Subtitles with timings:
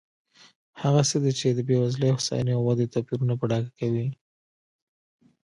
[0.81, 4.07] هغه څه دي چې د بېوزلۍ، هوساینې او ودې توپیرونه په ډاګه کوي.